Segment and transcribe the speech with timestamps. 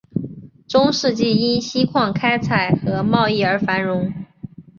[0.67, 4.11] 中世纪因锡矿开采和贸易而繁荣。